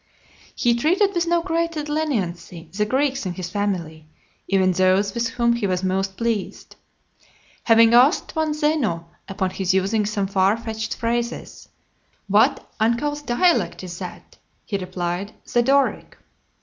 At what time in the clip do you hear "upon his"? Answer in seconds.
9.29-9.75